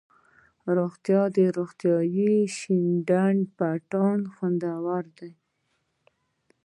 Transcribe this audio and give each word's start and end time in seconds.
روغتيا، 0.77 1.21
روغتیایي 1.57 2.33
،شين 2.57 2.85
ډنډ، 3.07 3.39
پټان، 3.57 4.19
خوندور، 4.33 5.05